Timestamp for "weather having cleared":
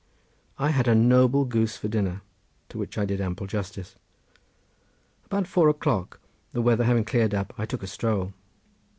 6.63-7.35